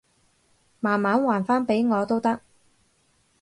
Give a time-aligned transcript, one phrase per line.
[0.79, 2.41] 慢慢還返畀我都得